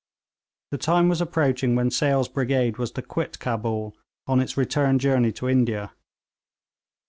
The 0.71 0.79
time 0.79 1.09
was 1.09 1.21
approaching 1.21 1.75
when 1.75 1.91
Sale's 1.91 2.27
brigade 2.27 2.79
was 2.79 2.89
to 2.93 3.03
quit 3.03 3.37
Cabul 3.37 3.95
on 4.25 4.39
its 4.39 4.57
return 4.57 4.97
journey 4.97 5.31
to 5.33 5.47
India. 5.47 5.91